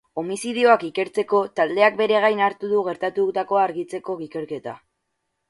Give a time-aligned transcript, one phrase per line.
[0.19, 4.77] Homizidioak ikertzeko taldeak bere gain hartu du gertatutakoa argitzeko ikerketa.